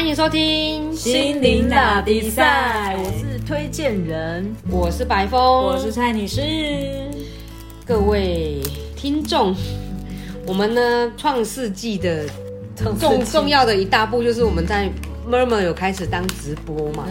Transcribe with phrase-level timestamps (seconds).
[0.00, 6.40] 欢迎收听心灵打比赛，我是推荐人，我是白峰，我是蔡女士。
[7.84, 8.62] 各位
[8.96, 9.54] 听众，
[10.46, 12.24] 我们呢创世纪的
[12.98, 14.90] 重重要的一大步就是我们在
[15.30, 17.06] Murmur 有开始当直播嘛。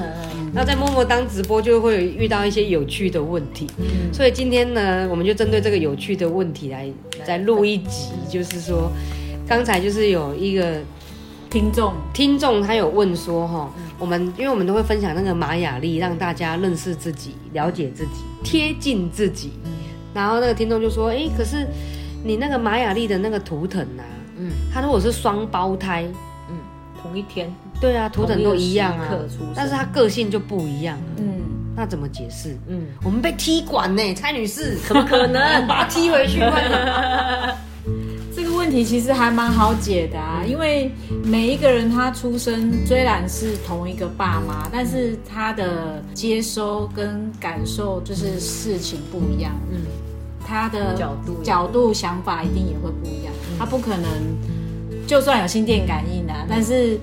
[0.52, 3.68] 那在默默当直播就会遇到一些有趣的问题，
[4.12, 6.90] 所以今天呢，我们就针对这个有趣的问题来
[7.24, 8.92] 再录一集，就是说，
[9.48, 10.82] 刚才就是有一个
[11.50, 19.52] 听众听众他有问说哈，我们因为我们都会分享那个玛雅历，让大家认识自己、了解自己、贴近自己。
[20.14, 21.68] 然后那个听众就说，哎，可是
[22.24, 24.04] 你那个玛雅历的那个图腾啊，
[24.38, 26.06] 嗯，他如果是双胞胎，
[26.50, 26.58] 嗯，
[27.02, 27.52] 同一天。
[27.82, 29.08] 对啊，图腾都一样啊，
[29.56, 30.98] 但是他个性就不一样。
[31.18, 31.42] 嗯，
[31.76, 32.58] 那怎么解释？
[32.68, 36.40] 嗯，我们被踢馆呢，蔡女士，怎么可能 把他踢回去？
[36.40, 37.56] 这 个
[38.70, 40.92] 问题其实还蛮好解的啊，因为
[41.24, 49.52] 每一个人他出生虽然是同一个爸妈，但是他的接收跟感受就是事情不一样。
[49.72, 49.80] 嗯，
[50.46, 53.34] 他的角度、角度、想法一定也会不一样。
[53.58, 54.08] 他不可能，
[55.08, 57.00] 就算有心电感应啊，但是。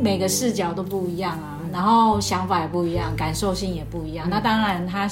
[0.00, 4.28] 每个视角都不一样啊，然后想法也不一样，感受性也不一样。
[4.30, 5.08] 那当然，他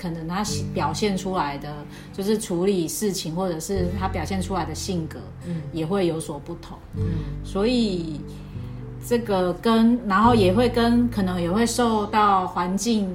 [0.00, 1.74] 可能他表现出来的
[2.12, 6.78] 就是处理事情，或者是他表现出来的性格，嗯，也会有所不同。
[6.96, 7.02] 嗯，
[7.44, 8.20] 所以
[9.06, 13.08] 这个跟然后也会跟可能也会受到环境，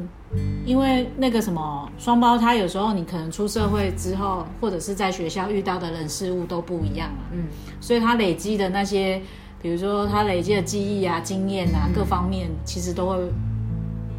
[0.65, 7.31] 因为那个什么双胞胎有时候你可能出社会之后，或者是在学校遇到的人事物都不一样啊。
[7.31, 7.45] 嗯，
[7.79, 9.21] 所以他累积的那些。
[9.63, 13.17] 比如说他累积的记忆啊、经验啊，各方面其实都会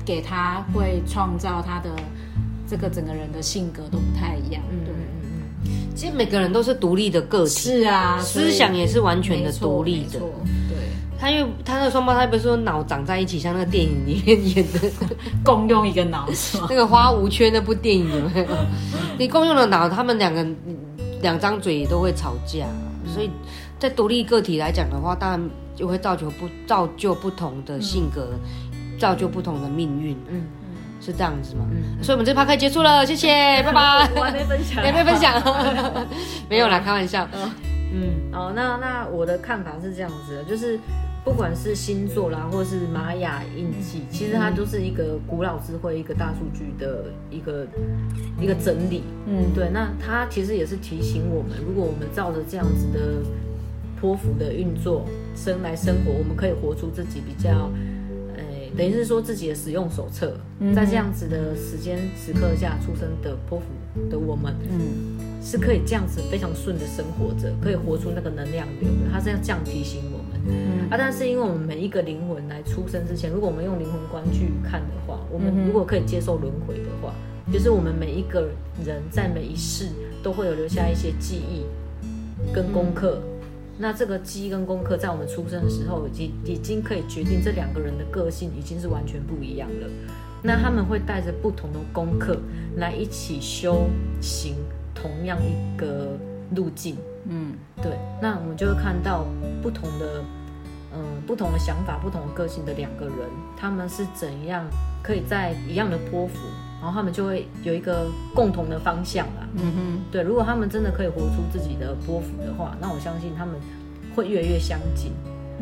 [0.03, 1.91] 给他会创造他的
[2.75, 4.61] 这个整个人的性格都不太一样。
[4.69, 4.95] 嗯嗯
[5.65, 10.19] 嗯其实每个人都是独立的个体，是啊，思想也是完全的独立的。
[10.19, 10.77] 对，
[11.17, 14.81] 他因为他的双胞胎不是说脑长在一起，像那个电影里面演的
[15.45, 16.29] 共用一个脑，
[16.69, 18.47] 那个花无缺那部电影有没有？
[19.17, 20.45] 你共用了脑，他们两个
[21.23, 22.67] 两张嘴都会吵架，
[23.07, 23.31] 所以。
[23.77, 28.31] 在独立个体来讲的话，当然就会造就不造就不同的性格，
[28.99, 30.17] 造就不同的命运。
[30.31, 30.43] 嗯
[31.05, 31.67] 是这样子吗？
[31.71, 33.29] 嗯，所以我们这趴可以结束了，谢谢，
[33.63, 34.09] 拜拜。
[34.17, 35.43] 我还没分享， 还没分享，
[36.49, 37.29] 没有啦，开玩笑。
[37.93, 40.81] 嗯，哦，那那我的看法是这样子的，就是
[41.25, 47.67] 不管是星座啦，或是玛雅印记，其实它都是一个古老智慧、一个大数据的一个
[48.41, 49.03] 一个整理。
[49.27, 53.23] 嗯，对，那它其实也是提醒我们，如果我们照着这样子的。
[54.01, 57.94] 托福的运作，生来生活，我们可以活出自己比较，诶，
[58.77, 60.37] 等于是说自己的使用手册，
[60.75, 63.67] 在这样子的时间时刻下出生的泼妇
[64.11, 69.13] 的我们，嗯，是可以这样子非常顺的生活着，可以活出那个能量流的。
[69.13, 77.15] 他是要这样提醒我们，嗯啊，但是因为我们每一个灵魂来出生之前，如果我们用灵魂观去看的话，我们如果可以接受轮回的话，
[77.53, 78.49] 就是我们每一个
[78.85, 79.89] 人在每一世
[80.23, 81.65] 都会有留下一些记忆
[82.53, 83.21] 跟功课。
[83.79, 89.89] 那这个基跟功课在我们出生的时候，已经已经可以决定这两个人的个性已经是完全不一样了。
[90.43, 92.39] 那他们会带着不同的功课
[92.77, 93.89] 来一起修
[94.21, 94.57] 行
[94.95, 96.17] 同样一个
[96.55, 96.97] 路径。
[97.27, 97.99] 嗯，对。
[98.21, 99.25] 那我们就会看到
[99.63, 100.23] 不同的，
[100.95, 103.15] 嗯，不同的想法、不同的个性的两个人，
[103.57, 104.65] 他们是怎样
[105.03, 106.35] 可以在一样的波幅。
[106.85, 109.49] 然后他们就会有一个共同的方向啦。
[109.55, 113.55] 嗯哼，对，如果他们真的可以活出自己的波幅的话，那我相信他们
[114.15, 115.13] 会越来越相近。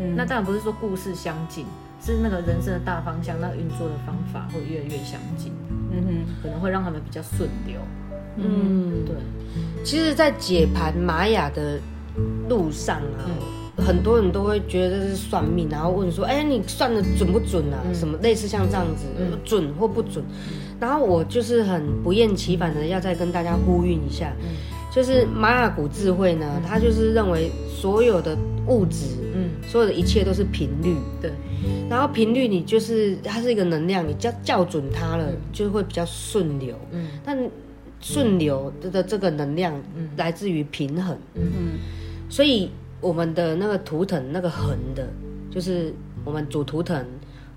[0.00, 1.64] 嗯，那当然不是说故事相近，
[2.04, 5.52] 是那个人生的大方向，那运作的方法会越来越相近。
[5.92, 7.78] 嗯哼，可能会让他们比较顺流。
[8.38, 9.14] 嗯，对。
[9.84, 11.78] 其实，在解盘玛雅的
[12.48, 13.22] 路上啊，
[13.76, 17.80] 很多人都会觉得这是算命，然后问说：“哎，你算的准不准啊？
[17.94, 19.06] 什么类似像这样子，
[19.44, 20.24] 准或不准？”
[20.78, 24.32] 然后我就是很不厌其烦的要再跟大家呼吁一下，
[24.92, 31.30] 就是玛雅古智慧呢，它就是认为所有的物质，嗯，所有的一切都是频率，对。
[31.88, 36.76] 然后频率你就是它是一个能量，你叫校准它了，就会比较顺流。
[36.90, 37.06] 嗯。
[37.24, 37.38] 但
[38.00, 39.72] 顺流的这个能量
[40.16, 41.16] 来自于平衡。
[41.34, 41.78] 嗯嗯。
[42.28, 42.68] 所以
[43.02, 45.06] 我们的那个图腾那个横的，
[45.50, 45.92] 就是
[46.24, 47.04] 我们主图腾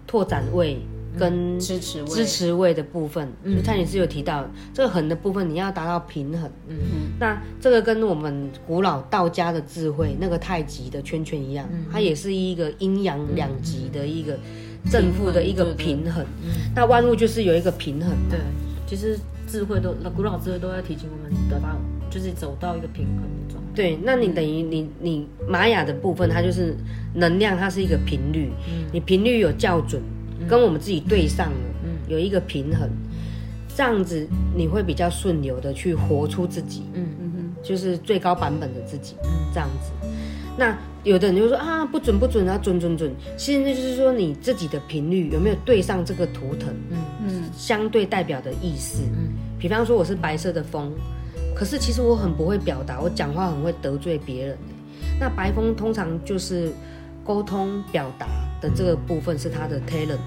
[0.06, 0.78] 拓展位。
[1.18, 6.52] 跟支持位支持位的部分，就蔡女士有提到这个横的部分，你要达到平衡。
[6.68, 14.38] 嗯嗯，那这个跟我们古老道家的智慧那个太极的圈圈一样，它也是一个阴阳两极的一个
[14.92, 16.26] 正负的一个平衡。
[16.76, 18.10] 那万物就是有一个平衡。
[18.30, 18.38] 对，
[18.86, 19.18] 其实
[19.56, 21.69] 智慧都那古老智慧都在提醒我们得到。
[22.07, 23.69] 就是走到一个平衡的状态。
[23.75, 26.74] 对，那你等于你你玛雅的部分，它就是
[27.13, 28.52] 能量，它是一个频率，
[28.94, 30.02] 你频率有校准，
[30.48, 32.90] 跟我们自己对上了，有一个平衡，
[33.75, 34.25] 这样子
[34.56, 39.16] 你会比较顺流的去活出自己，嗯嗯嗯，就是最高版本的自己，
[39.54, 39.92] 这样子。
[40.58, 46.98] 那有的人就说啊不准不准啊准准准，其实那就是说你自己的频率有没有对上这个图腾，嗯。
[47.28, 49.01] 嗯，相对代表的意思。
[49.12, 49.34] 嗯
[49.66, 50.92] 比方说我是白色的风，
[51.56, 55.20] 可是其实我很不会表达，我讲话很会得罪别人欸。
[55.20, 56.72] 那白风通常就是
[57.24, 58.28] 沟通表达
[58.62, 60.20] 的这个部分是他的 talent。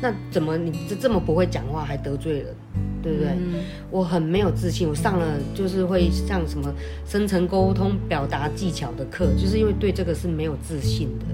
[0.00, 2.54] 那怎么你这这么不会讲话还得罪人，
[3.02, 3.30] 对不对？
[3.30, 3.54] 嗯
[3.90, 6.72] 我很没有自信，我上了就是会上什么
[7.04, 11.24] 深层沟通表达技巧的课，就是因为对这个是没有自信的。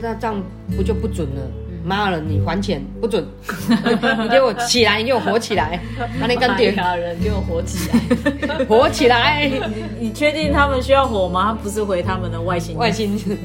[0.00, 0.42] 那这样
[0.74, 1.42] 不就不准了？
[1.84, 3.26] 骂了你还钱不准，
[4.22, 5.80] 你给我起来，你给我活起来，
[6.20, 8.64] 把你跟玛点人给我活起来！
[8.66, 9.48] 活起来。
[9.48, 11.58] 你你确定他们需要火吗？
[11.62, 13.38] 不是回他们的外星人外星人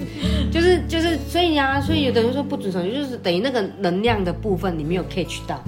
[0.51, 5.63] 就是就是，所以呀、所以有的人说不准手，就是等于那个能量的部分你没有 catch 到。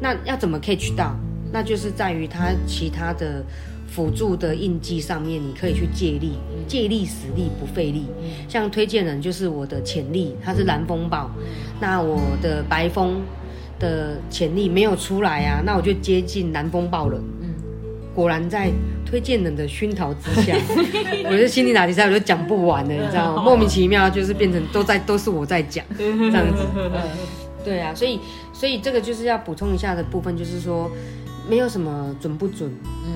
[0.00, 1.14] 那要怎么 catch 到？
[1.50, 3.42] 那就是在于他其他的
[3.88, 6.34] 辅助的印记上面，你可以去借力，
[6.68, 8.06] 借力使力不费力。
[8.46, 11.30] 像推荐人就是我的潜力，它是蓝风暴，
[11.80, 13.20] 那我的白风
[13.80, 17.20] 的潜力没有出来啊，那我就接近蓝风暴人。
[18.14, 18.68] 果然在
[19.06, 20.56] 推荐人的熏陶之下，
[21.30, 23.42] 我就心理打题赛我就讲不完了，你知道吗？
[23.42, 26.64] 莫名其妙就是变成都在都是我在讲 这样子。
[27.64, 28.18] 对啊，所以
[28.52, 30.90] 所以这个就是要补充一下的部分，就是说
[31.48, 32.70] 没有什么准不准，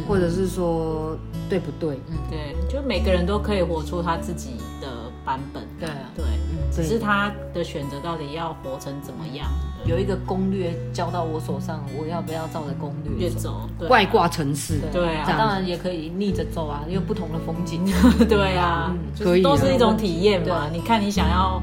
[0.09, 1.17] 或者是说
[1.49, 2.17] 对不对，嗯。
[2.31, 4.89] 对，就每个人都可以活出他自己的
[5.25, 5.63] 版本。
[5.79, 5.89] 对。
[5.89, 6.25] 啊对，
[6.71, 9.47] 只是他的选择到底要活成怎么样，
[9.85, 13.31] 有一个攻略交到我手上，我要不要照着攻略越？
[13.31, 15.27] 走，对外挂城市，对啊。
[15.29, 17.85] 当然也可以逆着走啊，有不同的风景。
[18.27, 18.95] 对啊，
[19.43, 20.69] 都是一种体验嘛。
[20.71, 21.63] 对你看你想要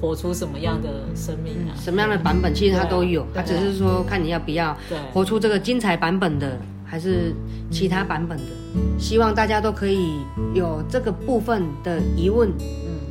[0.00, 1.74] 活出什么样的生命啊？
[1.80, 3.40] 什么样的版本其实它都有，对。
[3.40, 4.98] 啊它只是说看你要不要对。
[5.12, 7.34] 活出这个精彩版本的，还是
[7.70, 8.44] 其他版本的。
[8.98, 10.20] 希望大家都可以
[10.54, 12.50] 有这个部分的疑问，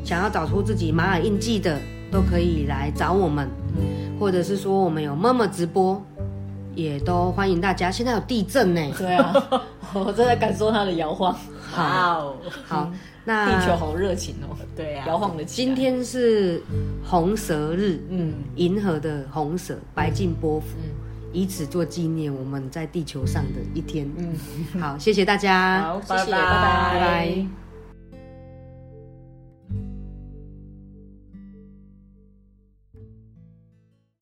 [0.04, 1.80] 想要找出自己玛雅印记的，
[2.12, 3.50] 都可以来找我们，
[4.20, 6.02] 或者是说我们有默默直播，
[6.76, 7.90] 也都欢迎大家。
[7.92, 9.34] 现在有地震呢，对啊，
[9.94, 11.36] 我正在感受它的摇晃，
[11.76, 12.36] 哇哦，
[12.66, 12.92] 好，
[13.28, 15.44] 那地球好热情哦，对啊，摇晃的。
[15.44, 16.64] 今天是
[17.04, 18.34] 红蛇日，嗯。
[18.56, 20.90] 银河的红蛇，白净波幅，嗯。
[21.34, 24.10] 以此做纪念我们在地球上的一天。
[24.18, 24.34] 嗯，
[24.80, 26.94] 好，谢谢大家，好，谢谢，拜拜拜拜。
[26.94, 27.67] 拜拜。